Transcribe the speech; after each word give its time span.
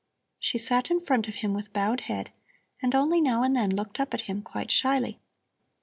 She 0.39 0.57
sat 0.57 0.89
in 0.89 0.99
front 0.99 1.27
of 1.27 1.35
him 1.45 1.53
with 1.53 1.73
bowed 1.73 1.99
head, 2.01 2.31
and 2.81 2.95
only 2.95 3.21
now 3.21 3.43
and 3.43 3.55
then 3.55 3.69
looked 3.69 3.99
up 3.99 4.15
at 4.15 4.21
him, 4.21 4.41
quite 4.41 4.71
shyly. 4.71 5.19